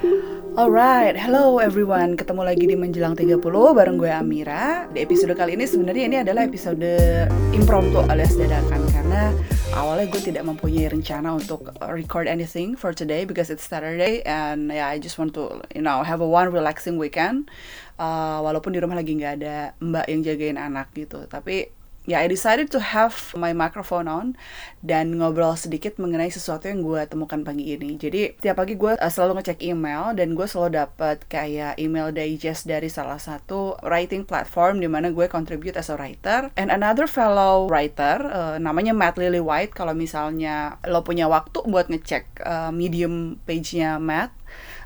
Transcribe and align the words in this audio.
Alright, 0.00 1.12
hello 1.12 1.60
everyone. 1.60 2.16
Ketemu 2.16 2.40
lagi 2.40 2.64
di 2.64 2.72
Menjelang 2.72 3.12
30 3.12 3.36
bareng 3.52 4.00
gue 4.00 4.08
Amira. 4.08 4.88
Di 4.88 5.04
episode 5.04 5.36
kali 5.36 5.60
ini 5.60 5.68
sebenarnya 5.68 6.04
ini 6.08 6.16
adalah 6.24 6.48
episode 6.48 6.88
impromptu 7.52 8.00
alias 8.08 8.32
dadakan 8.32 8.80
karena 8.96 9.28
awalnya 9.76 10.08
gue 10.08 10.22
tidak 10.24 10.48
mempunyai 10.48 10.88
rencana 10.88 11.36
untuk 11.36 11.76
record 11.92 12.32
anything 12.32 12.72
for 12.80 12.96
today 12.96 13.28
because 13.28 13.52
it's 13.52 13.68
Saturday 13.68 14.24
and 14.24 14.72
yeah 14.72 14.88
I 14.88 14.96
just 14.96 15.20
want 15.20 15.36
to 15.36 15.60
you 15.76 15.84
know 15.84 16.00
have 16.00 16.24
a 16.24 16.28
one 16.28 16.48
relaxing 16.48 16.96
weekend. 16.96 17.52
Uh, 18.00 18.40
walaupun 18.40 18.72
di 18.72 18.80
rumah 18.80 18.96
lagi 18.96 19.12
nggak 19.20 19.44
ada 19.44 19.76
mbak 19.84 20.08
yang 20.08 20.24
jagain 20.24 20.56
anak 20.56 20.88
gitu, 20.96 21.28
tapi 21.28 21.68
ya 22.10 22.18
yeah, 22.18 22.26
I 22.26 22.26
decided 22.26 22.74
to 22.74 22.82
have 22.82 23.14
my 23.38 23.54
microphone 23.54 24.10
on 24.10 24.34
dan 24.82 25.14
ngobrol 25.14 25.54
sedikit 25.54 26.02
mengenai 26.02 26.26
sesuatu 26.26 26.66
yang 26.66 26.82
gue 26.82 27.06
temukan 27.06 27.46
pagi 27.46 27.78
ini. 27.78 27.94
Jadi 27.94 28.34
tiap 28.42 28.58
pagi 28.58 28.74
gue 28.74 28.98
uh, 28.98 29.12
selalu 29.12 29.38
ngecek 29.38 29.62
email 29.62 30.10
dan 30.18 30.34
gue 30.34 30.42
selalu 30.42 30.82
dapat 30.82 31.22
kayak 31.30 31.78
email 31.78 32.10
digest 32.10 32.66
dari 32.66 32.90
salah 32.90 33.22
satu 33.22 33.78
writing 33.86 34.26
platform 34.26 34.82
di 34.82 34.90
mana 34.90 35.14
gue 35.14 35.30
contribute 35.30 35.78
as 35.78 35.86
a 35.86 35.94
writer 35.94 36.50
and 36.58 36.74
another 36.74 37.06
fellow 37.06 37.70
writer 37.70 38.26
uh, 38.26 38.58
namanya 38.58 38.90
Matt 38.90 39.14
Lily 39.14 39.38
White. 39.38 39.78
Kalau 39.78 39.94
misalnya 39.94 40.82
lo 40.90 41.06
punya 41.06 41.30
waktu 41.30 41.62
buat 41.62 41.86
ngecek 41.86 42.42
uh, 42.42 42.72
medium 42.74 43.38
page-nya 43.46 44.02
Matt 44.02 44.34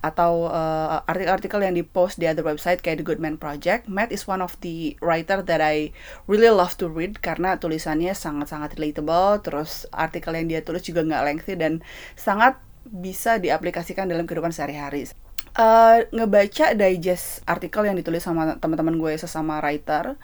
atau 0.04 0.52
uh, 0.52 1.00
artikel-artikel 1.08 1.64
yang 1.64 1.72
dipost 1.72 2.20
di 2.20 2.28
other 2.28 2.44
website 2.44 2.84
kayak 2.84 3.00
The 3.00 3.06
Good 3.08 3.20
Man 3.24 3.40
Project, 3.40 3.88
Matt 3.88 4.12
is 4.12 4.28
one 4.28 4.44
of 4.44 4.52
the 4.60 5.00
writer 5.00 5.40
that 5.40 5.64
I 5.64 5.96
really 6.28 6.52
love 6.52 6.77
to 6.84 6.92
read 6.92 7.24
karena 7.24 7.56
tulisannya 7.56 8.12
sangat-sangat 8.12 8.77
relatable, 8.77 9.40
terus 9.40 9.88
artikel 9.96 10.36
yang 10.36 10.52
dia 10.52 10.60
tulis 10.60 10.84
juga 10.84 11.00
nggak 11.00 11.24
lengthy 11.24 11.56
dan 11.56 11.80
sangat 12.20 12.60
bisa 12.84 13.40
diaplikasikan 13.40 14.04
dalam 14.04 14.28
kehidupan 14.28 14.52
sehari-hari. 14.52 15.08
Uh, 15.56 16.05
ngebaca 16.12 16.77
digest 16.77 17.41
artikel 17.48 17.88
yang 17.88 17.96
ditulis 17.96 18.20
sama 18.20 18.60
teman-teman 18.60 19.00
gue 19.00 19.16
sesama 19.16 19.64
writer, 19.64 20.20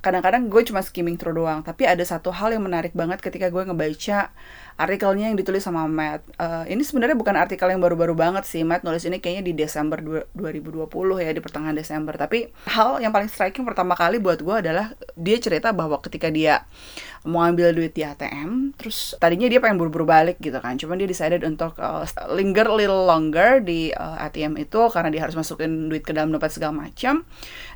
kadang-kadang 0.00 0.48
gue 0.48 0.62
cuma 0.64 0.80
skimming 0.80 1.20
through 1.20 1.36
doang, 1.36 1.60
tapi 1.60 1.84
ada 1.84 2.00
satu 2.00 2.32
hal 2.32 2.56
yang 2.56 2.64
menarik 2.64 2.96
banget 2.96 3.20
ketika 3.20 3.52
gue 3.52 3.68
ngebaca 3.68 4.32
artikelnya 4.74 5.30
yang 5.30 5.38
ditulis 5.38 5.62
sama 5.62 5.86
Matt. 5.86 6.26
Uh, 6.34 6.66
ini 6.66 6.82
sebenarnya 6.82 7.14
bukan 7.14 7.34
artikel 7.38 7.70
yang 7.70 7.78
baru-baru 7.78 8.14
banget 8.18 8.44
sih. 8.46 8.66
Matt 8.66 8.82
nulis 8.82 9.06
ini 9.06 9.22
kayaknya 9.22 9.44
di 9.46 9.52
Desember 9.54 10.02
2020 10.34 10.90
ya, 11.22 11.30
di 11.30 11.40
pertengahan 11.42 11.76
Desember. 11.78 12.14
Tapi 12.18 12.50
hal 12.70 12.98
yang 12.98 13.14
paling 13.14 13.30
striking 13.30 13.62
pertama 13.62 13.94
kali 13.94 14.18
buat 14.18 14.42
gue 14.42 14.56
adalah 14.66 14.92
dia 15.14 15.38
cerita 15.38 15.70
bahwa 15.70 16.02
ketika 16.02 16.28
dia 16.28 16.66
mau 17.24 17.40
ambil 17.40 17.72
duit 17.72 17.96
di 17.96 18.04
ATM, 18.04 18.76
terus 18.76 19.16
tadinya 19.16 19.48
dia 19.48 19.56
pengen 19.56 19.80
buru-buru 19.80 20.04
balik 20.04 20.36
gitu 20.44 20.60
kan. 20.60 20.76
Cuman 20.76 21.00
dia 21.00 21.08
decided 21.08 21.40
untuk 21.46 21.78
uh, 21.80 22.04
linger 22.34 22.68
a 22.68 22.74
little 22.76 23.08
longer 23.08 23.64
di 23.64 23.94
uh, 23.96 24.20
eh, 24.20 24.26
ATM 24.28 24.60
itu 24.60 24.80
karena 24.92 25.08
dia 25.08 25.24
harus 25.24 25.32
masukin 25.32 25.88
duit 25.88 26.04
ke 26.04 26.12
dalam 26.12 26.28
dompet 26.34 26.52
segala 26.52 26.84
macam. 26.84 27.24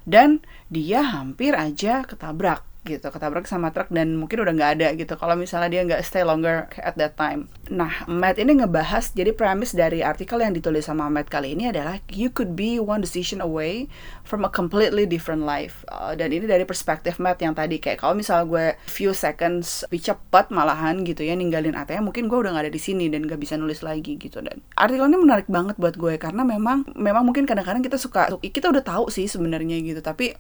Dan 0.05 0.45
dia 0.69 1.01
hampir 1.01 1.57
aja 1.57 2.05
ketabrak 2.05 2.68
gitu 2.89 3.13
ketabrak 3.13 3.45
sama 3.45 3.69
truk 3.69 3.93
dan 3.93 4.17
mungkin 4.17 4.41
udah 4.41 4.53
nggak 4.57 4.73
ada 4.81 4.89
gitu. 4.97 5.13
Kalau 5.21 5.37
misalnya 5.37 5.69
dia 5.69 5.83
nggak 5.85 6.01
stay 6.01 6.25
longer 6.25 6.73
at 6.81 6.97
that 6.97 7.21
time. 7.21 7.53
Nah 7.69 8.09
Matt 8.09 8.41
ini 8.41 8.57
ngebahas 8.57 9.13
jadi 9.13 9.37
premise 9.37 9.77
dari 9.77 10.01
artikel 10.01 10.41
yang 10.41 10.57
ditulis 10.57 10.89
sama 10.89 11.13
Matt 11.13 11.29
kali 11.29 11.53
ini 11.53 11.69
adalah 11.69 12.01
you 12.09 12.33
could 12.33 12.57
be 12.57 12.81
one 12.81 13.05
decision 13.05 13.45
away 13.45 13.93
from 14.25 14.49
a 14.49 14.51
completely 14.51 15.05
different 15.05 15.45
life. 15.45 15.85
Uh, 15.93 16.17
dan 16.17 16.33
ini 16.33 16.49
dari 16.49 16.65
perspektif 16.65 17.21
Matt 17.21 17.45
yang 17.45 17.53
tadi 17.53 17.77
kayak 17.77 18.01
kalau 18.01 18.17
misalnya 18.17 18.49
gue 18.49 18.67
few 18.89 19.13
seconds 19.13 19.85
lebih 19.93 20.15
cepat 20.15 20.49
malahan 20.49 21.05
gitu 21.05 21.21
ya 21.21 21.37
ninggalin 21.37 21.77
ATM 21.77 22.09
mungkin 22.09 22.33
gue 22.33 22.39
udah 22.41 22.57
nggak 22.57 22.71
ada 22.71 22.73
di 22.73 22.81
sini 22.81 23.13
dan 23.13 23.29
gak 23.29 23.39
bisa 23.39 23.61
nulis 23.61 23.85
lagi 23.85 24.17
gitu. 24.17 24.41
Dan 24.41 24.65
artikel 24.81 25.05
ini 25.05 25.21
menarik 25.21 25.47
banget 25.51 25.77
buat 25.77 26.01
gue 26.01 26.17
karena 26.17 26.43
memang 26.43 26.89
memang 26.97 27.29
mungkin 27.29 27.45
kadang-kadang 27.45 27.85
kita 27.85 28.01
suka 28.01 28.33
kita 28.41 28.73
udah 28.73 28.81
tahu 28.81 29.13
sih 29.13 29.29
sebenarnya 29.29 29.77
gitu 29.85 30.01
tapi 30.01 30.33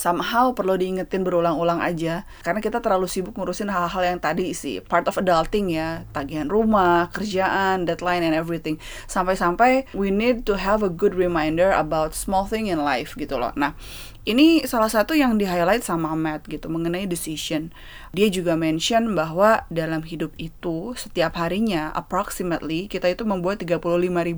somehow 0.00 0.56
perlu 0.56 0.80
diingetin 0.80 1.20
berulang-ulang 1.20 1.84
aja. 1.84 2.24
Karena 2.40 2.64
kita 2.64 2.80
terlalu 2.80 3.04
sibuk 3.04 3.36
ngurusin 3.36 3.68
hal-hal 3.68 4.00
yang 4.00 4.16
tadi 4.16 4.56
sih. 4.56 4.80
Part 4.80 5.04
of 5.04 5.20
adulting 5.20 5.68
ya. 5.68 6.08
Tagihan 6.16 6.48
rumah 6.48 7.12
kerjaan 7.12 7.84
deadline 7.84 8.24
and 8.24 8.32
everything. 8.32 8.80
Sampai-sampai 9.04 9.92
we 9.92 10.08
need 10.08 10.48
to 10.48 10.56
have 10.56 10.80
a 10.80 10.88
good 10.88 11.12
reminder 11.12 11.68
about 11.68 12.16
small 12.16 12.48
thing 12.48 12.72
in 12.72 12.80
life 12.80 13.12
gitu 13.20 13.36
loh. 13.36 13.52
Nah 13.52 13.76
ini 14.28 14.68
salah 14.68 14.92
satu 14.92 15.16
yang 15.16 15.40
di 15.40 15.48
highlight 15.48 15.80
sama 15.80 16.12
Matt 16.12 16.44
gitu 16.44 16.68
mengenai 16.68 17.08
decision. 17.08 17.72
Dia 18.12 18.28
juga 18.28 18.52
mention 18.52 19.16
bahwa 19.16 19.64
dalam 19.72 20.04
hidup 20.04 20.36
itu 20.36 20.92
setiap 20.92 21.40
harinya 21.40 21.88
approximately 21.96 22.84
kita 22.84 23.08
itu 23.08 23.24
membuat 23.24 23.64
35.000 23.64 23.80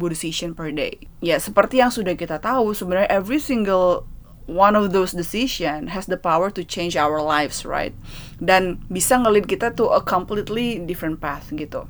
decision 0.06 0.50
per 0.54 0.70
day. 0.70 1.02
Ya 1.18 1.42
seperti 1.42 1.82
yang 1.82 1.90
sudah 1.90 2.14
kita 2.14 2.38
tahu 2.38 2.70
sebenarnya 2.78 3.10
every 3.10 3.42
single 3.42 4.06
one 4.47 4.75
of 4.75 4.91
those 4.91 5.12
decision 5.12 5.92
has 5.94 6.06
the 6.06 6.19
power 6.19 6.50
to 6.50 6.62
change 6.64 6.97
our 6.98 7.22
lives, 7.22 7.64
right? 7.64 7.94
Dan 8.42 8.82
bisa 8.91 9.19
ngelit 9.19 9.47
kita 9.47 9.75
to 9.78 9.91
a 9.94 10.03
completely 10.03 10.82
different 10.82 11.22
path 11.22 11.50
gitu. 11.54 11.86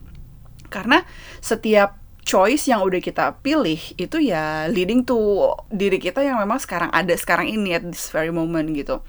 Karena 0.68 1.04
setiap 1.40 2.02
choice 2.22 2.70
yang 2.70 2.86
udah 2.86 3.02
kita 3.02 3.34
pilih 3.42 3.78
itu 3.98 4.16
ya 4.22 4.70
leading 4.70 5.02
to 5.02 5.50
diri 5.74 5.98
kita 5.98 6.22
yang 6.22 6.38
memang 6.38 6.62
sekarang 6.62 6.86
ada 6.94 7.10
sekarang 7.18 7.50
ini 7.50 7.74
at 7.74 7.82
this 7.82 8.14
very 8.14 8.30
moment 8.30 8.70
gitu 8.78 9.02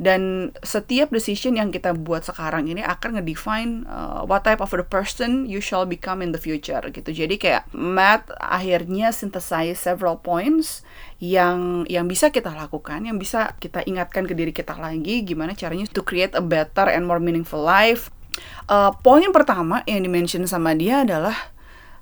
dan 0.00 0.48
setiap 0.64 1.12
decision 1.12 1.60
yang 1.60 1.68
kita 1.68 1.92
buat 1.92 2.24
sekarang 2.24 2.72
ini 2.72 2.80
akan 2.80 3.20
ngedefine 3.20 3.84
uh, 3.84 4.24
what 4.24 4.48
type 4.48 4.64
of 4.64 4.72
the 4.72 4.80
person 4.80 5.44
you 5.44 5.60
shall 5.60 5.84
become 5.84 6.24
in 6.24 6.32
the 6.32 6.40
future 6.40 6.80
gitu. 6.88 7.12
Jadi 7.12 7.36
kayak 7.36 7.68
Matt 7.76 8.32
akhirnya 8.40 9.12
synthesize 9.12 9.76
several 9.76 10.16
points 10.16 10.80
yang 11.20 11.84
yang 11.84 12.08
bisa 12.08 12.32
kita 12.32 12.48
lakukan 12.48 13.04
yang 13.04 13.20
bisa 13.20 13.52
kita 13.60 13.84
ingatkan 13.84 14.24
ke 14.24 14.32
diri 14.32 14.56
kita 14.56 14.72
lagi 14.80 15.20
gimana 15.20 15.52
caranya 15.52 15.84
to 15.92 16.00
create 16.00 16.32
a 16.32 16.40
better 16.40 16.88
and 16.88 17.04
more 17.04 17.20
meaningful 17.20 17.60
life. 17.60 18.08
Uh, 18.72 18.96
poin 19.04 19.20
yang 19.20 19.36
pertama 19.36 19.84
yang 19.84 20.00
dimention 20.00 20.48
sama 20.48 20.72
dia 20.72 21.04
adalah 21.04 21.52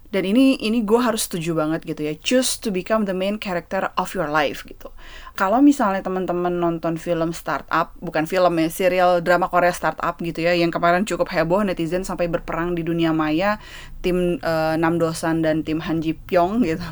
dan 0.09 0.25
ini 0.25 0.57
ini 0.57 0.81
gue 0.89 0.97
harus 0.97 1.29
setuju 1.29 1.53
banget 1.53 1.85
gitu 1.85 2.01
ya. 2.09 2.17
Choose 2.17 2.57
to 2.65 2.73
become 2.73 3.05
the 3.05 3.13
main 3.13 3.37
character 3.37 3.93
of 4.01 4.17
your 4.17 4.33
life 4.33 4.65
gitu. 4.65 4.89
Kalau 5.37 5.61
misalnya 5.61 6.01
teman-teman 6.01 6.57
nonton 6.57 6.97
film 6.97 7.37
startup 7.37 7.93
bukan 8.01 8.25
film 8.25 8.57
ya 8.57 8.73
serial 8.73 9.21
drama 9.21 9.53
Korea 9.53 9.71
startup 9.71 10.17
gitu 10.25 10.41
ya 10.41 10.57
yang 10.57 10.73
kemarin 10.73 11.05
cukup 11.05 11.29
heboh 11.29 11.61
netizen 11.61 12.09
sampai 12.09 12.33
berperang 12.33 12.73
di 12.73 12.81
dunia 12.81 13.13
maya 13.13 13.61
tim 14.01 14.41
uh, 14.41 14.81
Nam 14.81 14.97
Dosan 14.97 15.45
dan 15.45 15.61
tim 15.61 15.85
Han 15.85 16.01
Ji 16.01 16.17
Pyong 16.17 16.65
gitu. 16.65 16.89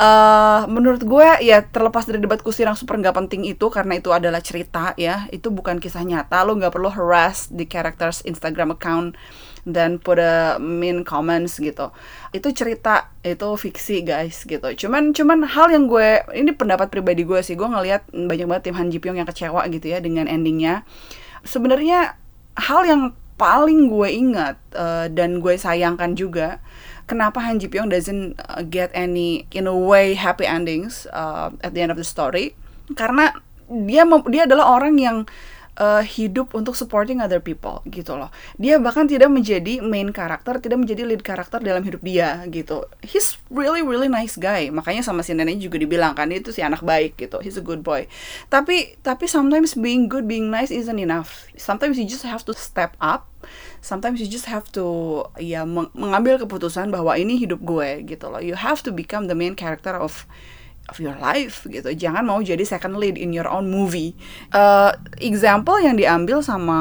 Uh, 0.00 0.64
menurut 0.74 1.04
gue 1.04 1.28
ya 1.44 1.60
terlepas 1.68 2.08
dari 2.08 2.16
debat 2.16 2.40
kusir 2.40 2.64
yang 2.64 2.80
super 2.80 2.96
nggak 2.96 3.12
penting 3.12 3.44
itu 3.44 3.68
karena 3.68 4.00
itu 4.00 4.08
adalah 4.08 4.40
cerita 4.40 4.96
ya 4.96 5.28
itu 5.28 5.52
bukan 5.52 5.84
kisah 5.84 6.00
nyata. 6.00 6.48
Lo 6.48 6.56
nggak 6.56 6.72
perlu 6.72 6.88
harass 6.88 7.52
di 7.52 7.68
characters 7.68 8.24
Instagram 8.24 8.72
account 8.72 9.20
dan 9.62 10.02
put 10.02 10.18
a 10.18 10.58
mean 10.58 11.06
comments 11.06 11.62
gitu. 11.62 11.94
Itu 12.34 12.50
cerita 12.50 13.14
itu 13.22 13.54
fiksi 13.54 14.02
guys 14.02 14.42
gitu. 14.42 14.66
Cuman 14.74 15.14
cuman 15.14 15.46
hal 15.46 15.70
yang 15.70 15.86
gue 15.86 16.22
ini 16.34 16.50
pendapat 16.50 16.90
pribadi 16.90 17.22
gue 17.22 17.38
sih. 17.40 17.54
Gue 17.54 17.70
ngelihat 17.70 18.10
banyak 18.10 18.46
banget 18.50 18.62
tim 18.70 18.76
Han 18.78 18.90
Ji 18.90 18.98
Pyong 18.98 19.18
yang 19.22 19.28
kecewa 19.28 19.62
gitu 19.70 19.86
ya 19.86 20.02
dengan 20.02 20.26
endingnya. 20.26 20.82
Sebenarnya 21.46 22.18
hal 22.58 22.82
yang 22.86 23.02
paling 23.38 23.90
gue 23.90 24.08
ingat 24.10 24.58
uh, 24.76 25.06
dan 25.10 25.42
gue 25.42 25.54
sayangkan 25.58 26.14
juga 26.14 26.62
kenapa 27.06 27.42
Han 27.42 27.62
Ji 27.62 27.70
Pyong 27.70 27.90
doesn't 27.90 28.38
uh, 28.38 28.62
get 28.66 28.90
any 28.94 29.46
in 29.54 29.70
a 29.70 29.74
way 29.74 30.14
happy 30.18 30.46
endings 30.46 31.06
uh, 31.14 31.54
at 31.62 31.74
the 31.74 31.82
end 31.82 31.94
of 31.94 31.98
the 31.98 32.06
story. 32.06 32.58
Karena 32.98 33.30
dia 33.70 34.02
dia 34.26 34.42
adalah 34.44 34.74
orang 34.74 34.98
yang 34.98 35.16
uh, 35.78 36.04
hidup 36.04 36.52
untuk 36.52 36.76
supporting 36.76 37.22
other 37.22 37.40
people 37.40 37.80
gitu 37.88 38.16
loh. 38.18 38.28
Dia 38.60 38.76
bahkan 38.82 39.08
tidak 39.08 39.32
menjadi 39.32 39.80
main 39.80 40.12
karakter, 40.12 40.60
tidak 40.60 40.82
menjadi 40.82 41.08
lead 41.08 41.24
karakter 41.24 41.62
dalam 41.62 41.80
hidup 41.84 42.02
dia 42.04 42.44
gitu. 42.50 42.84
He's 43.00 43.40
really 43.48 43.80
really 43.80 44.10
nice 44.10 44.36
guy. 44.36 44.68
Makanya 44.68 45.06
sama 45.06 45.24
si 45.24 45.32
neneknya 45.32 45.68
juga 45.70 45.80
dibilang 45.80 46.12
kan 46.12 46.28
itu 46.32 46.52
si 46.52 46.60
anak 46.60 46.84
baik 46.84 47.16
gitu. 47.16 47.40
He's 47.40 47.56
a 47.56 47.64
good 47.64 47.80
boy. 47.80 48.10
Tapi 48.52 49.00
tapi 49.00 49.24
sometimes 49.30 49.78
being 49.78 50.10
good, 50.10 50.28
being 50.28 50.52
nice 50.52 50.72
isn't 50.72 50.98
enough. 51.00 51.48
Sometimes 51.56 51.96
you 51.96 52.04
just 52.04 52.26
have 52.26 52.44
to 52.44 52.52
step 52.56 52.96
up 53.00 53.32
sometimes 53.82 54.22
you 54.22 54.30
just 54.30 54.46
have 54.46 54.70
to 54.70 55.26
ya 55.34 55.66
mengambil 55.66 56.38
keputusan 56.38 56.94
bahwa 56.94 57.18
ini 57.18 57.34
hidup 57.34 57.58
gue 57.58 58.06
gitu 58.06 58.30
loh 58.30 58.38
you 58.38 58.54
have 58.54 58.80
to 58.86 58.94
become 58.94 59.26
the 59.26 59.34
main 59.34 59.58
character 59.58 59.98
of 59.98 60.30
of 60.90 60.98
your 60.98 61.14
life 61.18 61.66
gitu. 61.70 61.86
Jangan 61.94 62.26
mau 62.26 62.40
jadi 62.42 62.62
second 62.66 62.98
lead 62.98 63.14
in 63.14 63.30
your 63.30 63.46
own 63.46 63.70
movie. 63.70 64.16
Uh, 64.50 64.90
example 65.22 65.78
yang 65.78 65.94
diambil 65.94 66.42
sama 66.42 66.78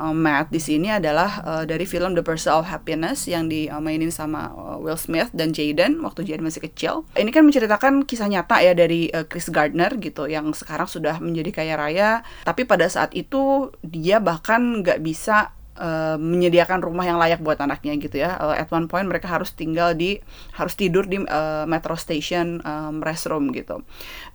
uh, 0.00 0.14
Matt 0.16 0.48
di 0.54 0.60
sini 0.62 0.88
adalah 0.88 1.42
uh, 1.44 1.64
dari 1.68 1.84
film 1.84 2.16
The 2.16 2.24
Pursuit 2.24 2.54
of 2.54 2.68
Happiness 2.68 3.28
yang 3.28 3.52
dimainin 3.52 4.12
sama 4.14 4.52
uh, 4.52 4.78
Will 4.80 4.96
Smith 4.96 5.28
dan 5.36 5.52
Jaden 5.52 6.00
waktu 6.00 6.24
Jaden 6.24 6.46
masih 6.46 6.64
kecil. 6.64 7.04
Ini 7.18 7.28
kan 7.28 7.44
menceritakan 7.44 8.08
kisah 8.08 8.28
nyata 8.30 8.62
ya 8.64 8.72
dari 8.72 9.12
uh, 9.12 9.28
Chris 9.28 9.52
Gardner 9.52 9.92
gitu 10.00 10.30
yang 10.30 10.50
sekarang 10.56 10.88
sudah 10.88 11.20
menjadi 11.20 11.50
kaya 11.52 11.74
raya. 11.76 12.10
Tapi 12.46 12.64
pada 12.64 12.88
saat 12.88 13.12
itu 13.12 13.72
dia 13.84 14.18
bahkan 14.22 14.80
nggak 14.80 15.04
bisa 15.04 15.52
uh, 15.78 16.16
menyediakan 16.20 16.82
rumah 16.84 17.06
yang 17.06 17.16
layak 17.16 17.40
buat 17.40 17.60
anaknya 17.60 17.96
gitu 18.00 18.20
ya. 18.20 18.36
Uh, 18.36 18.54
at 18.56 18.68
one 18.68 18.88
point 18.90 19.06
mereka 19.08 19.30
harus 19.30 19.52
tinggal 19.54 19.96
di 19.96 20.20
harus 20.56 20.74
tidur 20.76 21.06
di 21.08 21.22
uh, 21.22 21.64
metro 21.64 21.94
station 21.94 22.60
um, 22.64 23.00
restroom 23.00 23.52
gitu. 23.54 23.80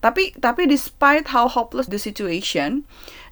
Tapi 0.02 0.38
tapi 0.38 0.66
despite 0.66 1.30
how 1.30 1.46
hopeless 1.46 1.90
the 1.90 2.00
situation, 2.00 2.86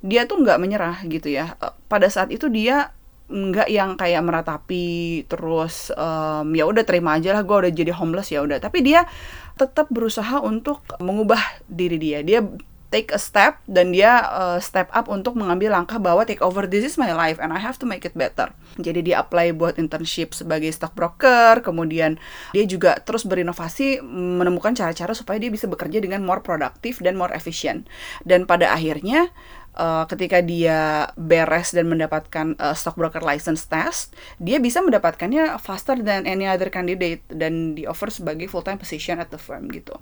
dia 0.06 0.30
tuh 0.30 0.42
nggak 0.42 0.60
menyerah 0.62 1.02
gitu 1.08 1.32
ya. 1.32 1.58
Uh, 1.62 1.74
pada 1.90 2.10
saat 2.12 2.30
itu 2.30 2.50
dia 2.52 2.94
nggak 3.26 3.74
yang 3.74 3.98
kayak 3.98 4.22
meratapi 4.22 5.26
terus 5.26 5.90
um, 5.98 6.54
ya 6.54 6.70
udah 6.70 6.86
terima 6.86 7.18
aja 7.18 7.34
lah 7.34 7.42
gue 7.42 7.58
udah 7.58 7.74
jadi 7.74 7.90
homeless 7.90 8.30
ya 8.30 8.46
udah 8.46 8.62
tapi 8.62 8.86
dia 8.86 9.10
tetap 9.58 9.90
berusaha 9.90 10.46
untuk 10.46 10.86
mengubah 11.02 11.42
diri 11.66 11.98
dia 11.98 12.22
dia 12.22 12.46
take 12.96 13.12
a 13.12 13.20
step 13.20 13.60
dan 13.68 13.92
dia 13.92 14.24
uh, 14.32 14.56
step 14.64 14.88
up 14.96 15.12
untuk 15.12 15.36
mengambil 15.36 15.76
langkah 15.76 16.00
bahwa 16.00 16.24
take 16.24 16.40
over 16.40 16.64
this 16.64 16.88
is 16.88 16.96
my 16.96 17.12
life 17.12 17.36
and 17.44 17.52
I 17.52 17.60
have 17.60 17.76
to 17.84 17.86
make 17.86 18.08
it 18.08 18.16
better. 18.16 18.56
Jadi 18.80 19.12
dia 19.12 19.20
apply 19.20 19.52
buat 19.52 19.76
internship 19.76 20.32
sebagai 20.32 20.72
stockbroker, 20.72 21.60
kemudian 21.60 22.16
dia 22.56 22.64
juga 22.64 22.96
terus 23.04 23.28
berinovasi 23.28 24.00
menemukan 24.40 24.72
cara-cara 24.72 25.12
supaya 25.12 25.36
dia 25.44 25.52
bisa 25.52 25.68
bekerja 25.68 26.00
dengan 26.00 26.24
more 26.24 26.40
produktif 26.40 27.04
dan 27.04 27.20
more 27.20 27.36
efficient. 27.36 27.92
Dan 28.24 28.48
pada 28.48 28.72
akhirnya 28.72 29.36
uh, 29.76 30.08
ketika 30.10 30.40
dia 30.42 31.12
beres 31.20 31.76
dan 31.76 31.92
mendapatkan 31.92 32.56
uh, 32.58 32.74
stockbroker 32.74 33.22
license 33.22 33.68
test, 33.68 34.16
dia 34.42 34.58
bisa 34.58 34.82
mendapatkannya 34.82 35.60
faster 35.62 36.00
than 36.02 36.24
any 36.26 36.48
other 36.48 36.72
candidate 36.72 37.22
dan 37.30 37.76
di 37.76 37.84
offer 37.86 38.10
sebagai 38.10 38.48
full 38.48 38.64
time 38.64 38.80
position 38.80 39.20
at 39.20 39.30
the 39.30 39.40
firm 39.40 39.68
gitu. 39.70 39.96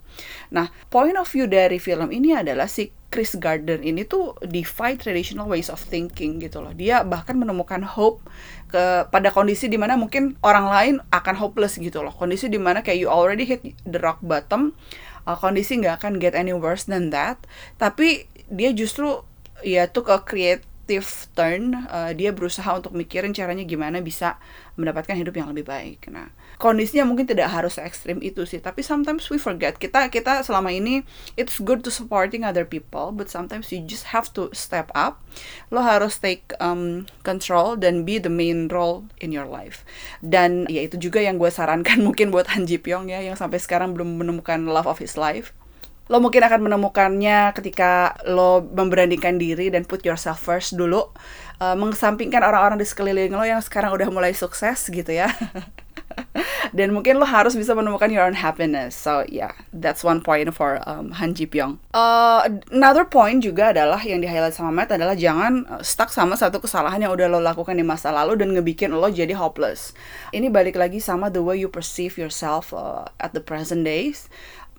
Nah, 0.54 0.70
point 0.94 1.18
of 1.18 1.28
view 1.28 1.50
dari 1.50 1.82
film 1.82 2.14
ini 2.14 2.38
adalah 2.38 2.70
si 2.70 2.94
Chris 3.14 3.38
Gardner 3.38 3.78
ini 3.86 4.10
tuh 4.10 4.34
defy 4.42 4.98
traditional 4.98 5.46
ways 5.46 5.70
of 5.70 5.78
thinking 5.78 6.42
gitu 6.42 6.66
loh. 6.66 6.74
Dia 6.74 7.06
bahkan 7.06 7.38
menemukan 7.38 7.86
hope 7.86 8.26
ke 8.74 9.06
pada 9.14 9.30
kondisi 9.30 9.70
di 9.70 9.78
mana 9.78 9.94
mungkin 9.94 10.34
orang 10.42 10.66
lain 10.66 10.96
akan 11.14 11.38
hopeless 11.38 11.78
gitu 11.78 12.02
loh. 12.02 12.10
Kondisi 12.10 12.50
di 12.50 12.58
mana 12.58 12.82
kayak 12.82 12.98
you 12.98 13.10
already 13.14 13.46
hit 13.46 13.62
the 13.86 14.02
rock 14.02 14.18
bottom, 14.26 14.74
uh, 15.30 15.38
kondisi 15.38 15.78
nggak 15.78 16.02
akan 16.02 16.18
get 16.18 16.34
any 16.34 16.58
worse 16.58 16.90
than 16.90 17.14
that. 17.14 17.38
Tapi 17.78 18.26
dia 18.50 18.74
justru 18.74 19.22
ya 19.64 19.88
took 19.90 20.12
a 20.12 20.20
creative 20.22 21.08
turn 21.32 21.88
uh, 21.88 22.12
dia 22.12 22.36
berusaha 22.36 22.68
untuk 22.76 22.92
mikirin 22.92 23.32
caranya 23.32 23.64
gimana 23.64 24.04
bisa 24.04 24.36
mendapatkan 24.76 25.16
hidup 25.16 25.34
yang 25.40 25.48
lebih 25.50 25.64
baik. 25.64 26.12
Nah 26.12 26.30
kondisinya 26.60 27.08
mungkin 27.08 27.28
tidak 27.28 27.52
harus 27.52 27.80
ekstrim 27.80 28.20
itu 28.20 28.44
sih 28.44 28.60
tapi 28.60 28.84
sometimes 28.84 29.32
we 29.32 29.40
forget. 29.40 29.80
Kita 29.80 30.12
kita 30.12 30.44
selama 30.44 30.76
ini 30.76 31.08
it's 31.40 31.58
good 31.64 31.88
to 31.88 31.90
supporting 31.90 32.44
other 32.44 32.68
people 32.68 33.16
but 33.16 33.32
sometimes 33.32 33.72
you 33.72 33.80
just 33.80 34.12
have 34.12 34.28
to 34.36 34.52
step 34.52 34.92
up. 34.92 35.24
Lo 35.72 35.80
harus 35.82 36.20
take 36.20 36.52
um, 36.60 37.08
control 37.24 37.80
dan 37.80 38.04
be 38.04 38.20
the 38.20 38.32
main 38.32 38.68
role 38.68 39.08
in 39.24 39.32
your 39.32 39.48
life. 39.48 39.88
Dan 40.20 40.68
ya 40.68 40.84
itu 40.84 41.00
juga 41.00 41.24
yang 41.24 41.40
gue 41.40 41.50
sarankan 41.50 42.04
mungkin 42.08 42.30
buat 42.30 42.52
Han 42.52 42.68
Ji 42.68 42.78
Pyong 42.78 43.08
ya 43.08 43.24
yang 43.24 43.40
sampai 43.40 43.58
sekarang 43.64 43.96
belum 43.96 44.20
menemukan 44.20 44.68
love 44.68 44.86
of 44.86 45.00
his 45.00 45.16
life 45.16 45.56
lo 46.14 46.22
mungkin 46.22 46.46
akan 46.46 46.70
menemukannya 46.70 47.58
ketika 47.58 48.14
lo 48.30 48.62
memberanikan 48.62 49.42
diri 49.42 49.74
dan 49.74 49.82
put 49.82 50.06
yourself 50.06 50.38
first 50.38 50.78
dulu 50.78 51.10
uh, 51.58 51.74
mengesampingkan 51.74 52.46
orang-orang 52.46 52.78
di 52.78 52.86
sekeliling 52.86 53.34
lo 53.34 53.42
yang 53.42 53.58
sekarang 53.66 53.90
udah 53.90 54.14
mulai 54.14 54.38
sukses 54.38 54.94
gitu 54.94 55.10
ya. 55.10 55.34
Dan 56.78 56.94
mungkin 56.94 57.18
lo 57.18 57.26
harus 57.26 57.58
bisa 57.58 57.74
menemukan 57.74 58.14
your 58.14 58.22
own 58.22 58.38
happiness. 58.38 58.94
So 58.94 59.26
yeah 59.26 59.58
that's 59.74 60.06
one 60.06 60.22
point 60.22 60.54
for 60.54 60.78
um, 60.86 61.10
Han 61.18 61.34
Ji 61.34 61.50
Pyong. 61.50 61.82
Uh, 61.98 62.46
another 62.70 63.10
point 63.10 63.42
juga 63.42 63.74
adalah 63.74 63.98
yang 64.06 64.22
di 64.22 64.30
highlight 64.30 64.54
sama 64.54 64.70
Matt 64.70 64.94
adalah 64.94 65.18
jangan 65.18 65.66
uh, 65.66 65.82
stuck 65.82 66.14
sama 66.14 66.38
satu 66.38 66.62
kesalahan 66.62 67.02
yang 67.02 67.10
udah 67.18 67.26
lo 67.26 67.42
lakukan 67.42 67.74
di 67.74 67.82
masa 67.82 68.14
lalu 68.14 68.38
dan 68.38 68.54
ngebikin 68.54 68.94
lo 68.94 69.10
jadi 69.10 69.34
hopeless. 69.34 69.98
Ini 70.30 70.54
balik 70.54 70.78
lagi 70.78 71.02
sama 71.02 71.34
the 71.34 71.42
way 71.42 71.58
you 71.58 71.70
perceive 71.70 72.22
yourself 72.22 72.70
uh, 72.70 73.10
at 73.18 73.34
the 73.34 73.42
present 73.42 73.82
days 73.82 74.30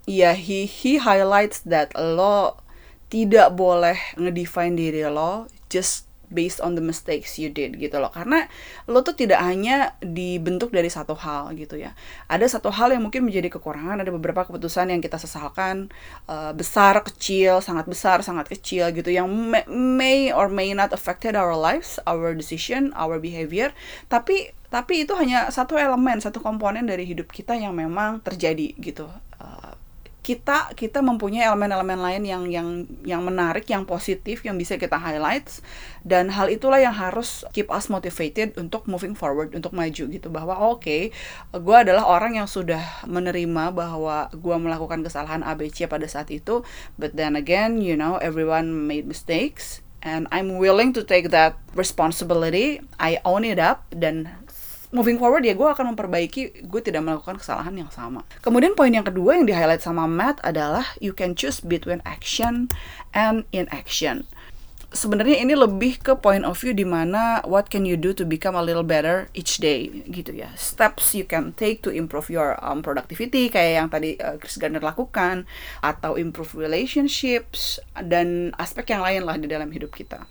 ya 0.05 0.37
he 0.37 0.69
he 0.69 1.01
highlights 1.01 1.65
that 1.65 1.93
lo 1.97 2.61
tidak 3.09 3.55
boleh 3.57 3.97
ngedefine 4.19 4.77
diri 4.77 5.07
lo 5.09 5.49
just 5.73 6.09
based 6.35 6.59
on 6.59 6.75
the 6.75 6.83
mistakes 6.83 7.39
you 7.39 7.47
did 7.47 7.79
gitu 7.79 7.97
loh. 8.03 8.11
Karena 8.11 8.51
lo 8.91 9.07
tuh 9.07 9.15
tidak 9.15 9.39
hanya 9.39 9.95
dibentuk 10.03 10.75
dari 10.75 10.91
satu 10.91 11.15
hal 11.15 11.55
gitu 11.55 11.79
ya. 11.79 11.95
Ada 12.27 12.59
satu 12.59 12.75
hal 12.75 12.91
yang 12.91 13.07
mungkin 13.07 13.23
menjadi 13.23 13.55
kekurangan 13.55 14.03
ada 14.03 14.11
beberapa 14.11 14.43
keputusan 14.49 14.91
yang 14.91 14.99
kita 14.99 15.17
sesalkan 15.21 15.95
uh, 16.27 16.51
besar 16.51 16.99
kecil 17.07 17.63
sangat 17.63 17.87
besar 17.87 18.21
sangat 18.27 18.51
kecil 18.51 18.91
gitu 18.91 19.15
yang 19.15 19.31
may 19.71 20.35
or 20.35 20.51
may 20.51 20.75
not 20.75 20.91
affected 20.91 21.39
our 21.39 21.55
lives 21.55 22.03
our 22.11 22.35
decision 22.35 22.91
our 22.99 23.23
behavior. 23.23 23.71
Tapi 24.11 24.53
tapi 24.75 25.07
itu 25.07 25.15
hanya 25.15 25.55
satu 25.55 25.79
elemen 25.79 26.19
satu 26.19 26.43
komponen 26.43 26.91
dari 26.91 27.07
hidup 27.07 27.31
kita 27.31 27.55
yang 27.55 27.79
memang 27.79 28.19
terjadi 28.27 28.75
gitu. 28.83 29.07
Uh, 29.39 29.84
kita 30.25 30.73
kita 30.73 31.05
mempunyai 31.05 31.45
elemen-elemen 31.45 32.01
lain 32.01 32.23
yang 32.25 32.43
yang 32.49 32.69
yang 33.05 33.21
menarik, 33.21 33.69
yang 33.69 33.85
positif, 33.85 34.41
yang 34.41 34.57
bisa 34.57 34.81
kita 34.81 34.97
highlight. 34.97 35.61
Dan 36.01 36.33
hal 36.33 36.49
itulah 36.49 36.81
yang 36.81 36.97
harus 36.97 37.45
keep 37.53 37.69
us 37.69 37.93
motivated 37.93 38.57
untuk 38.57 38.89
moving 38.89 39.13
forward, 39.13 39.53
untuk 39.53 39.77
maju 39.77 40.05
gitu. 40.09 40.29
Bahwa 40.33 40.57
oke, 40.73 40.81
okay, 40.81 41.03
gue 41.53 41.77
adalah 41.77 42.09
orang 42.09 42.41
yang 42.41 42.49
sudah 42.49 43.05
menerima 43.05 43.77
bahwa 43.77 44.33
gue 44.33 44.57
melakukan 44.57 45.05
kesalahan 45.05 45.45
ABC 45.45 45.85
pada 45.93 46.09
saat 46.09 46.33
itu, 46.33 46.65
but 46.97 47.13
then 47.13 47.37
again, 47.37 47.85
you 47.85 47.93
know, 47.93 48.17
everyone 48.25 48.89
made 48.89 49.05
mistakes. 49.05 49.85
And 50.05 50.29
I'm 50.29 50.61
willing 50.61 50.93
to 50.97 51.05
take 51.05 51.33
that 51.33 51.57
responsibility, 51.73 52.85
I 53.01 53.25
own 53.25 53.41
it 53.41 53.57
up. 53.57 53.89
Dan 53.89 54.44
moving 54.95 55.19
forward 55.19 55.43
ya 55.43 55.59
gue 55.59 55.67
akan 55.67 55.93
memperbaiki 55.93 56.71
gue 56.71 56.81
tidak 56.81 57.03
melakukan 57.03 57.43
kesalahan 57.43 57.75
yang 57.75 57.91
sama. 57.91 58.23
Kemudian 58.39 58.79
poin 58.79 58.95
yang 58.95 59.03
kedua 59.03 59.35
yang 59.35 59.45
di 59.45 59.53
highlight 59.53 59.83
sama 59.83 60.07
Matt 60.07 60.39
adalah 60.47 60.95
you 61.03 61.11
can 61.11 61.35
choose 61.35 61.59
between 61.59 61.99
action 62.07 62.71
and 63.11 63.43
inaction. 63.51 64.31
Sebenarnya 64.95 65.43
ini 65.43 65.59
lebih 65.59 65.99
ke 65.99 66.15
point 66.15 66.47
of 66.47 66.55
view 66.63 66.71
di 66.71 66.87
mana 66.87 67.43
what 67.43 67.67
can 67.67 67.83
you 67.83 67.99
do 67.99 68.15
to 68.15 68.23
become 68.23 68.55
a 68.55 68.63
little 68.63 68.87
better 68.87 69.27
each 69.35 69.59
day 69.59 69.91
gitu 70.07 70.31
ya. 70.31 70.55
Steps 70.55 71.19
you 71.19 71.27
can 71.27 71.51
take 71.59 71.83
to 71.83 71.91
improve 71.91 72.31
your 72.31 72.55
um, 72.63 72.79
productivity 72.79 73.51
kayak 73.51 73.83
yang 73.83 73.89
tadi 73.91 74.15
uh, 74.23 74.39
Chris 74.39 74.55
Gardner 74.55 74.79
lakukan 74.79 75.51
atau 75.83 76.15
improve 76.15 76.55
relationships 76.55 77.83
dan 77.99 78.55
aspek 78.55 78.95
yang 78.95 79.03
lain 79.03 79.27
lah 79.27 79.35
di 79.35 79.51
dalam 79.51 79.75
hidup 79.75 79.91
kita. 79.91 80.31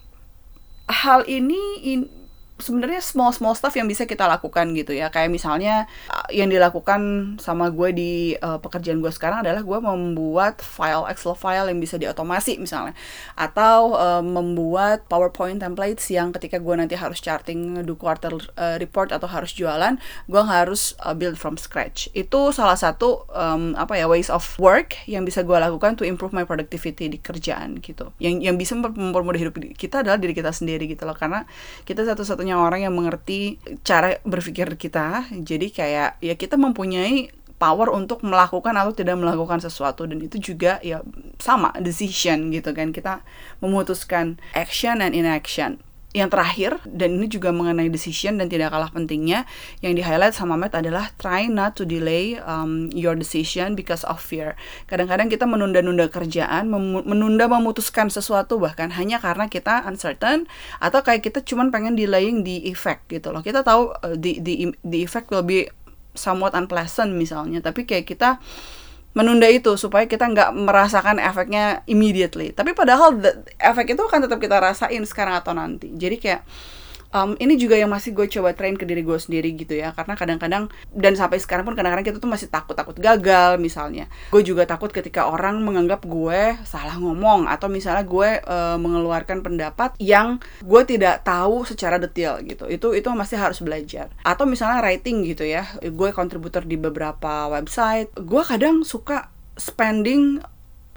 Hal 0.87 1.27
ini 1.27 1.83
in, 1.83 2.22
sebenarnya 2.61 3.01
small 3.01 3.33
small 3.33 3.57
stuff 3.57 3.73
yang 3.73 3.89
bisa 3.89 4.05
kita 4.05 4.29
lakukan 4.29 4.71
gitu 4.77 4.93
ya. 4.93 5.09
Kayak 5.09 5.33
misalnya 5.33 5.89
uh, 6.13 6.29
yang 6.29 6.53
dilakukan 6.53 7.35
sama 7.41 7.73
gue 7.73 7.89
di 7.95 8.11
uh, 8.37 8.61
pekerjaan 8.61 9.01
gue 9.01 9.09
sekarang 9.09 9.41
adalah 9.41 9.65
gue 9.65 9.79
membuat 9.81 10.61
file 10.61 11.09
Excel 11.09 11.33
file 11.33 11.73
yang 11.73 11.79
bisa 11.81 11.97
diotomasi 11.97 12.61
misalnya. 12.61 12.93
Atau 13.33 13.97
uh, 13.97 14.21
membuat 14.21 15.09
PowerPoint 15.09 15.57
templates 15.57 16.05
yang 16.13 16.29
ketika 16.29 16.61
gue 16.61 16.75
nanti 16.77 16.93
harus 16.93 17.17
charting 17.17 17.81
do 17.81 17.97
quarter 17.97 18.37
uh, 18.55 18.77
report 18.77 19.09
atau 19.09 19.25
harus 19.25 19.51
jualan 19.57 19.97
gue 20.29 20.43
harus 20.43 20.93
uh, 21.01 21.17
build 21.17 21.41
from 21.41 21.57
scratch. 21.57 22.13
Itu 22.13 22.53
salah 22.53 22.77
satu 22.77 23.25
um, 23.33 23.73
apa 23.73 23.97
ya 23.97 24.05
ways 24.05 24.29
of 24.29 24.45
work 24.61 24.93
yang 25.09 25.25
bisa 25.25 25.41
gue 25.41 25.57
lakukan 25.57 25.97
to 25.97 26.05
improve 26.05 26.31
my 26.37 26.45
productivity 26.45 27.09
di 27.09 27.17
kerjaan 27.17 27.81
gitu. 27.81 28.13
Yang 28.21 28.45
yang 28.45 28.55
bisa 28.61 28.77
mempermudah 28.77 29.41
hidup 29.41 29.57
kita 29.73 30.05
adalah 30.05 30.21
diri 30.21 30.37
kita 30.37 30.53
sendiri 30.53 30.85
gitu 30.85 31.09
loh. 31.09 31.17
Karena 31.17 31.49
kita 31.83 32.05
satu-satu 32.05 32.42
satu-satunya 32.43 32.59
orang 32.59 32.83
yang 32.83 32.93
mengerti 32.93 33.55
cara 33.87 34.19
berpikir 34.27 34.75
kita. 34.75 35.31
Jadi 35.31 35.71
kayak 35.71 36.19
ya 36.19 36.35
kita 36.35 36.59
mempunyai 36.59 37.31
power 37.55 37.95
untuk 37.95 38.19
melakukan 38.27 38.75
atau 38.75 38.91
tidak 38.91 39.15
melakukan 39.15 39.63
sesuatu. 39.63 40.03
Dan 40.03 40.19
itu 40.19 40.35
juga 40.43 40.83
ya 40.83 40.99
sama 41.39 41.71
decision 41.79 42.51
gitu 42.51 42.75
kan. 42.75 42.91
Kita 42.91 43.23
memutuskan 43.63 44.43
action 44.51 44.99
and 44.99 45.15
inaction 45.15 45.79
yang 46.13 46.29
terakhir 46.29 46.77
dan 46.85 47.17
ini 47.17 47.25
juga 47.25 47.49
mengenai 47.49 47.89
decision 47.89 48.37
dan 48.37 48.45
tidak 48.45 48.69
kalah 48.69 48.93
pentingnya 48.93 49.49
yang 49.81 49.97
di 49.97 50.05
highlight 50.05 50.37
sama 50.37 50.53
Matt 50.53 50.77
adalah 50.77 51.09
try 51.17 51.49
not 51.49 51.73
to 51.73 51.89
delay 51.89 52.37
um, 52.45 52.93
your 52.93 53.17
decision 53.17 53.73
because 53.73 54.05
of 54.05 54.21
fear. 54.21 54.53
Kadang-kadang 54.85 55.33
kita 55.33 55.49
menunda-nunda 55.49 56.13
kerjaan, 56.13 56.69
mem 56.69 57.01
menunda 57.01 57.49
memutuskan 57.49 58.13
sesuatu 58.13 58.61
bahkan 58.61 58.93
hanya 58.93 59.17
karena 59.17 59.49
kita 59.49 59.81
uncertain 59.89 60.45
atau 60.77 61.01
kayak 61.01 61.25
kita 61.25 61.41
cuman 61.41 61.73
pengen 61.73 61.97
delaying 61.97 62.45
the 62.45 62.69
effect 62.69 63.09
gitu 63.09 63.33
loh. 63.33 63.41
Kita 63.41 63.65
tahu 63.65 63.97
uh, 64.05 64.13
the 64.13 64.37
the 64.45 64.69
the 64.85 65.01
effect 65.01 65.33
will 65.33 65.43
be 65.43 65.65
somewhat 66.13 66.53
unpleasant 66.53 67.17
misalnya, 67.17 67.57
tapi 67.57 67.89
kayak 67.89 68.05
kita 68.05 68.37
menunda 69.13 69.45
itu 69.45 69.77
supaya 69.77 70.09
kita 70.09 70.25
nggak 70.25 70.49
merasakan 70.57 71.21
efeknya 71.21 71.85
immediately. 71.85 72.49
Tapi 72.49 72.73
padahal 72.73 73.21
efek 73.61 73.93
itu 73.93 74.01
akan 74.01 74.25
tetap 74.25 74.41
kita 74.41 74.57
rasain 74.57 75.05
sekarang 75.05 75.37
atau 75.37 75.53
nanti. 75.53 75.93
Jadi 75.93 76.17
kayak 76.17 76.41
um, 77.13 77.37
ini 77.37 77.55
juga 77.55 77.77
yang 77.77 77.93
masih 77.93 78.11
gue 78.11 78.25
coba 78.27 78.57
train 78.57 78.75
ke 78.75 78.83
diri 78.83 79.05
gue 79.05 79.15
sendiri 79.15 79.53
gitu 79.53 79.77
ya. 79.77 79.93
Karena 79.93 80.17
kadang-kadang 80.17 80.67
dan 80.91 81.13
sampai 81.13 81.37
sekarang 81.39 81.63
pun 81.63 81.77
kadang-kadang 81.77 82.03
kita 82.03 82.17
tuh 82.19 82.27
masih 82.27 82.49
takut-takut 82.49 82.97
gagal 82.97 83.61
misalnya. 83.61 84.09
Gue 84.33 84.41
juga 84.41 84.65
takut 84.65 84.89
ketika 84.89 85.29
orang 85.29 85.61
menganggap 85.61 86.03
gue 86.03 86.57
salah 86.65 86.97
ngomong 86.97 87.45
atau 87.45 87.69
misalnya 87.69 88.03
gue 88.03 88.29
uh, 88.43 88.77
mengeluarkan 88.81 89.45
pendapat 89.45 89.95
yang 90.01 90.41
gue 90.59 90.81
tidak 90.83 91.23
tahu 91.23 91.63
secara 91.63 92.01
detail 92.01 92.41
gitu. 92.43 92.67
Itu 92.67 92.97
itu 92.97 93.07
masih 93.13 93.37
harus 93.39 93.61
belajar. 93.61 94.09
Atau 94.25 94.49
misalnya 94.49 94.81
writing 94.81 95.23
gitu 95.23 95.45
ya. 95.45 95.69
Gue 95.79 96.11
kontributor 96.11 96.65
di 96.65 96.75
beberapa 96.75 97.47
website. 97.47 98.09
Gue 98.17 98.41
kadang 98.41 98.81
suka 98.81 99.29
spending 99.53 100.41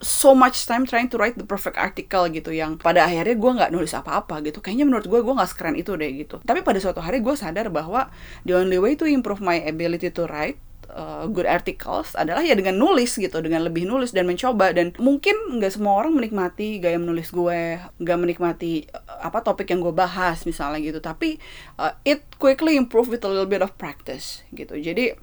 so 0.00 0.36
much 0.36 0.68
time 0.68 0.84
trying 0.84 1.08
to 1.08 1.16
write 1.16 1.40
the 1.40 1.48
perfect 1.48 1.80
article 1.80 2.28
gitu 2.28 2.52
yang 2.52 2.76
pada 2.76 3.08
akhirnya 3.08 3.32
gue 3.32 3.52
nggak 3.56 3.70
nulis 3.72 3.96
apa-apa 3.96 4.44
gitu. 4.44 4.60
Kayaknya 4.60 4.84
menurut 4.84 5.06
gue 5.08 5.20
gue 5.24 5.34
nggak 5.34 5.50
sekeren 5.50 5.76
itu 5.76 5.96
deh 5.96 6.10
gitu. 6.12 6.36
Tapi 6.44 6.60
pada 6.60 6.76
suatu 6.76 7.00
hari 7.00 7.24
gue 7.24 7.32
sadar 7.32 7.72
bahwa 7.72 8.12
the 8.44 8.52
only 8.52 8.76
way 8.76 8.92
to 8.92 9.08
improve 9.08 9.40
my 9.40 9.56
ability 9.64 10.12
to 10.12 10.28
write 10.28 10.60
uh, 10.92 11.24
good 11.32 11.48
articles 11.48 12.12
adalah 12.12 12.44
ya 12.44 12.52
dengan 12.52 12.76
nulis 12.76 13.16
gitu 13.16 13.40
dengan 13.40 13.64
lebih 13.64 13.88
nulis 13.88 14.12
dan 14.12 14.28
mencoba. 14.28 14.76
Dan 14.76 14.92
mungkin 15.00 15.32
nggak 15.56 15.72
semua 15.72 15.96
orang 15.96 16.12
menikmati 16.12 16.76
gaya 16.76 17.00
menulis 17.00 17.32
gue 17.32 17.80
nggak 17.80 18.18
menikmati 18.20 18.92
uh, 18.92 19.24
apa 19.24 19.40
topik 19.40 19.72
yang 19.72 19.80
gue 19.80 19.96
bahas 19.96 20.44
misalnya 20.44 20.84
gitu. 20.84 21.00
Tapi 21.00 21.40
uh, 21.80 21.96
it 22.04 22.20
quickly 22.36 22.76
improve 22.76 23.08
with 23.08 23.24
a 23.24 23.30
little 23.32 23.48
bit 23.48 23.64
of 23.64 23.72
practice 23.80 24.44
gitu. 24.52 24.76
Jadi 24.76 25.16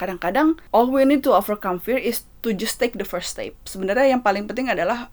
kadang-kadang 0.00 0.56
all 0.72 0.88
we 0.88 1.04
need 1.04 1.20
to 1.20 1.36
overcome 1.36 1.76
fear 1.76 2.00
is 2.00 2.24
to 2.40 2.56
just 2.56 2.80
take 2.80 2.96
the 2.96 3.04
first 3.04 3.36
step. 3.36 3.52
Sebenarnya 3.68 4.16
yang 4.16 4.24
paling 4.24 4.48
penting 4.48 4.72
adalah 4.72 5.12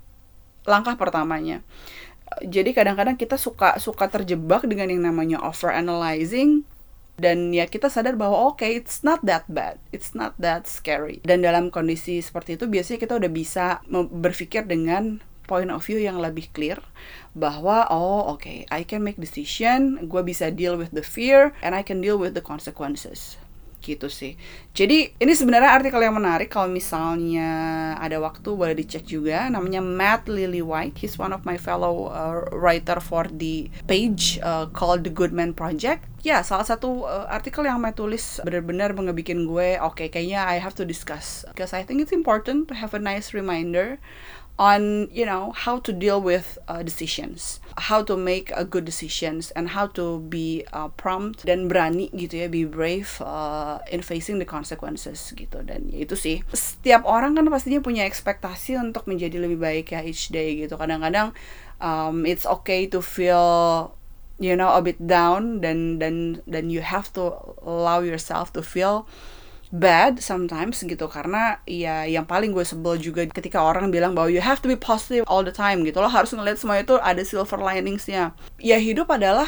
langkah 0.63 0.95
pertamanya. 0.95 1.59
Jadi 2.43 2.71
kadang-kadang 2.71 3.19
kita 3.19 3.35
suka 3.35 3.75
suka 3.79 4.07
terjebak 4.07 4.63
dengan 4.63 4.87
yang 4.87 5.03
namanya 5.03 5.43
over 5.43 5.71
analyzing 5.71 6.63
dan 7.17 7.49
ya 7.49 7.65
kita 7.65 7.89
sadar 7.91 8.13
bahwa 8.13 8.53
oke 8.53 8.61
okay, 8.61 8.79
it's 8.79 9.03
not 9.03 9.19
that 9.27 9.43
bad, 9.51 9.81
it's 9.91 10.15
not 10.15 10.37
that 10.39 10.69
scary. 10.69 11.19
Dan 11.27 11.43
dalam 11.43 11.67
kondisi 11.67 12.23
seperti 12.23 12.55
itu 12.55 12.71
biasanya 12.71 12.99
kita 13.03 13.13
udah 13.19 13.31
bisa 13.31 13.65
berpikir 14.11 14.63
dengan 14.67 15.19
point 15.47 15.71
of 15.71 15.81
view 15.87 15.97
yang 15.97 16.19
lebih 16.19 16.51
clear 16.51 16.83
bahwa 17.31 17.87
oh 17.87 18.35
oke 18.35 18.43
okay, 18.43 18.57
I 18.67 18.83
can 18.83 19.01
make 19.01 19.17
decision, 19.17 20.11
gue 20.11 20.21
bisa 20.21 20.51
deal 20.51 20.75
with 20.75 20.91
the 20.91 21.01
fear 21.01 21.55
and 21.63 21.73
I 21.73 21.81
can 21.81 22.03
deal 22.03 22.19
with 22.19 22.35
the 22.35 22.43
consequences 22.43 23.39
gitu 23.81 24.11
sih. 24.11 24.35
Jadi 24.73 25.15
ini 25.17 25.33
sebenarnya 25.33 25.77
artikel 25.79 26.01
yang 26.01 26.17
menarik 26.17 26.51
kalau 26.51 26.69
misalnya 26.69 27.49
ada 27.97 28.17
waktu 28.19 28.49
boleh 28.53 28.75
dicek 28.75 29.07
juga 29.07 29.47
namanya 29.47 29.79
Matt 29.79 30.27
White. 30.27 30.97
He's 30.99 31.15
one 31.15 31.31
of 31.31 31.47
my 31.47 31.55
fellow 31.55 32.11
uh, 32.11 32.45
writer 32.51 32.99
for 32.99 33.29
the 33.29 33.71
page 33.85 34.37
uh, 34.43 34.67
called 34.73 35.07
The 35.07 35.13
Goodman 35.13 35.55
Project. 35.55 36.05
Ya, 36.25 36.43
salah 36.43 36.67
satu 36.67 37.07
uh, 37.07 37.29
artikel 37.31 37.63
yang 37.63 37.79
Matt 37.79 37.97
tulis 37.97 38.43
benar-benar 38.43 38.91
mengebikin 38.93 39.47
gue, 39.47 39.79
oke 39.79 40.03
okay, 40.03 40.07
kayaknya 40.11 40.43
I 40.43 40.59
have 40.59 40.75
to 40.75 40.83
discuss 40.83 41.47
because 41.49 41.71
I 41.71 41.81
think 41.87 42.03
it's 42.03 42.13
important 42.13 42.67
to 42.69 42.73
have 42.75 42.93
a 42.93 43.01
nice 43.01 43.31
reminder 43.31 43.97
on 44.57 45.07
you 45.13 45.25
know 45.25 45.53
how 45.53 45.77
to 45.79 45.93
deal 45.93 46.21
with 46.21 46.57
uh, 46.67 46.81
decisions. 46.81 47.61
How 47.77 48.01
to 48.09 48.17
make 48.17 48.49
a 48.57 48.65
good 48.65 48.85
decisions 48.85 49.53
and 49.53 49.77
how 49.77 49.85
to 49.93 50.19
be 50.33 50.65
uh, 50.73 50.89
prompt 50.97 51.45
dan 51.45 51.69
berani 51.69 52.09
gitu 52.09 52.41
ya 52.41 52.47
be 52.49 52.65
brave 52.65 53.21
uh, 53.21 53.77
in 53.93 54.01
facing 54.01 54.41
the 54.41 54.49
consequences 54.49 55.29
gitu. 55.37 55.61
Dan 55.61 55.93
ya 55.93 56.01
itu 56.01 56.17
sih. 56.17 56.41
Setiap 56.57 57.05
orang 57.05 57.37
kan 57.37 57.45
pastinya 57.53 57.77
punya 57.85 58.09
ekspektasi 58.09 58.81
untuk 58.81 59.05
menjadi 59.05 59.37
lebih 59.37 59.61
baik 59.61 59.93
ya 59.93 60.01
each 60.01 60.33
day 60.33 60.57
gitu. 60.57 60.73
Kadang-kadang 60.73 61.37
um, 61.77 62.25
it's 62.25 62.49
okay 62.49 62.89
to 62.89 62.97
feel 62.97 63.93
you 64.41 64.57
know 64.57 64.73
a 64.73 64.81
bit 64.81 64.97
down 65.01 65.61
dan 65.61 65.97
dan 66.01 66.41
dan 66.45 66.69
you 66.69 66.81
have 66.81 67.09
to 67.13 67.33
allow 67.65 68.01
yourself 68.01 68.53
to 68.53 68.61
feel 68.61 69.05
bad 69.73 70.19
sometimes 70.23 70.79
gitu. 70.83 71.05
Karena 71.11 71.59
ya 71.67 72.07
yang 72.07 72.23
paling 72.23 72.55
gue 72.55 72.63
sebel 72.63 72.99
juga 72.99 73.27
ketika 73.27 73.59
orang 73.63 73.91
bilang 73.91 74.15
bahwa 74.15 74.31
you 74.31 74.43
have 74.43 74.63
to 74.63 74.67
be 74.67 74.79
positive 74.79 75.27
all 75.27 75.43
the 75.43 75.53
time 75.53 75.83
gitu. 75.83 75.99
Lo 75.99 76.09
harus 76.09 76.31
ngeliat 76.31 76.59
semua 76.59 76.79
itu 76.81 76.95
ada 76.99 77.21
silver 77.23 77.59
liningsnya. 77.59 78.31
Ya 78.59 78.79
hidup 78.79 79.11
adalah 79.11 79.47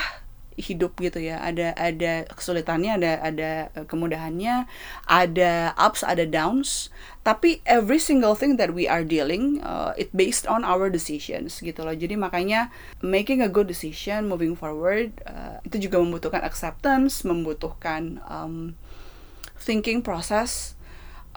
hidup 0.59 0.99
gitu 0.99 1.23
ya. 1.23 1.39
Ada 1.39 1.73
ada 1.79 2.27
kesulitannya 2.35 2.99
ada 2.99 3.11
ada 3.23 3.51
eh, 3.73 3.85
kemudahannya 3.87 4.67
ada 5.07 5.73
ups 5.79 6.03
ada 6.03 6.27
downs. 6.27 6.91
Tapi 7.23 7.63
every 7.63 7.97
single 7.97 8.35
thing 8.35 8.59
that 8.59 8.75
we 8.75 8.85
are 8.85 9.07
dealing 9.07 9.63
uh, 9.63 9.95
it 9.95 10.11
based 10.11 10.43
on 10.45 10.67
our 10.67 10.91
decisions 10.91 11.63
gitu 11.63 11.79
loh. 11.81 11.95
Jadi 11.95 12.19
makanya 12.19 12.69
making 12.99 13.39
a 13.39 13.49
good 13.49 13.71
decision 13.71 14.27
moving 14.27 14.53
forward 14.53 15.15
uh, 15.23 15.63
itu 15.63 15.89
juga 15.89 16.03
membutuhkan 16.03 16.43
acceptance 16.43 17.23
membutuhkan 17.23 18.19
um, 18.27 18.75
thinking 19.59 20.01
process 20.01 20.79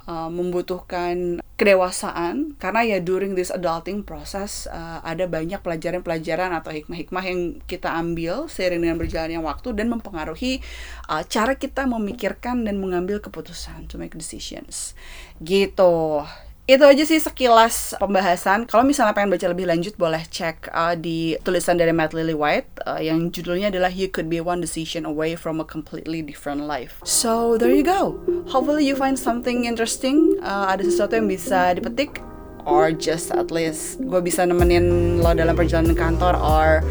uh, 0.07 0.31
membutuhkan 0.31 1.43
kedewasaan. 1.59 2.59
Karena 2.59 2.83
ya 2.83 2.99
during 2.99 3.39
this 3.39 3.55
adulting 3.55 4.03
process 4.03 4.67
uh, 4.67 4.99
ada 5.07 5.31
banyak 5.31 5.63
pelajaran-pelajaran 5.63 6.51
atau 6.51 6.75
hikmah-hikmah 6.75 7.25
yang 7.27 7.41
kita 7.71 7.93
ambil 7.95 8.51
seiring 8.51 8.83
dengan 8.83 8.99
berjalannya 8.99 9.39
waktu 9.39 9.75
dan 9.77 9.87
mempengaruhi 9.93 10.59
uh, 11.07 11.23
cara 11.27 11.55
kita 11.55 11.87
memikirkan 11.87 12.67
dan 12.67 12.83
mengambil 12.83 13.23
keputusan 13.23 13.87
to 13.87 14.01
make 14.01 14.15
decisions. 14.19 14.99
Gitu 15.39 16.27
itu 16.63 16.85
aja 16.87 17.03
sih 17.03 17.19
sekilas 17.19 17.99
pembahasan. 17.99 18.71
Kalau 18.71 18.87
misalnya 18.87 19.19
pengen 19.19 19.35
baca 19.35 19.47
lebih 19.51 19.67
lanjut, 19.67 19.99
boleh 19.99 20.23
cek 20.31 20.71
uh, 20.71 20.95
di 20.95 21.35
tulisan 21.43 21.75
dari 21.75 21.91
Matt 21.91 22.15
Lily 22.15 22.39
White 22.39 22.87
uh, 22.87 23.03
yang 23.03 23.35
judulnya 23.35 23.75
adalah 23.75 23.91
You 23.91 24.07
Could 24.07 24.31
Be 24.31 24.39
One 24.39 24.63
Decision 24.63 25.03
Away 25.03 25.35
from 25.35 25.59
a 25.59 25.67
Completely 25.67 26.23
Different 26.23 26.71
Life. 26.71 27.03
So 27.03 27.59
there 27.59 27.75
you 27.75 27.83
go. 27.83 28.23
Hopefully 28.47 28.87
you 28.87 28.95
find 28.95 29.19
something 29.19 29.67
interesting. 29.67 30.39
Uh, 30.39 30.71
ada 30.71 30.87
sesuatu 30.87 31.19
yang 31.19 31.27
bisa 31.27 31.75
dipetik, 31.75 32.23
or 32.63 32.95
just 32.95 33.35
at 33.35 33.51
least 33.51 33.99
gue 33.99 34.23
bisa 34.23 34.47
nemenin 34.47 35.19
lo 35.19 35.35
dalam 35.35 35.59
perjalanan 35.59 35.99
kantor, 35.99 36.39
or 36.39 36.87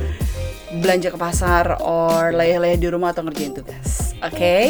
belanja 0.83 1.15
ke 1.15 1.19
pasar, 1.19 1.79
or 1.79 2.35
leyeh-leyeh 2.35 2.75
di 2.75 2.91
rumah 2.91 3.15
atau 3.15 3.23
ngerjain 3.23 3.55
tugas. 3.55 4.11
Oke, 4.19 4.35
okay? 4.35 4.63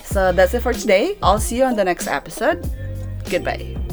so 0.00 0.32
that's 0.32 0.56
it 0.56 0.64
for 0.64 0.72
today. 0.72 1.20
I'll 1.20 1.40
see 1.40 1.60
you 1.60 1.68
on 1.68 1.76
the 1.76 1.84
next 1.84 2.08
episode. 2.08 2.64
Goodbye. 3.28 3.85